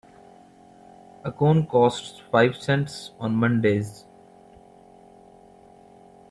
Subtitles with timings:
[1.23, 4.05] A cone costs five cents on Mondays.